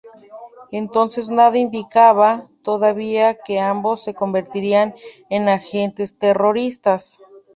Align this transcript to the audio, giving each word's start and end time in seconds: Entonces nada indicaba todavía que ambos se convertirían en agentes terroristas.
Entonces 0.71 1.29
nada 1.29 1.59
indicaba 1.59 2.47
todavía 2.63 3.35
que 3.35 3.59
ambos 3.59 4.03
se 4.03 4.15
convertirían 4.15 4.95
en 5.29 5.47
agentes 5.47 6.17
terroristas. 6.17 7.19